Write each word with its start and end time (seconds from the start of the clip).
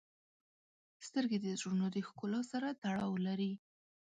•سترګې 1.07 1.37
د 1.41 1.47
زړونو 1.59 1.87
د 1.95 1.97
ښکلا 2.07 2.41
سره 2.51 2.67
تړاو 2.81 3.13
لري. 3.27 3.51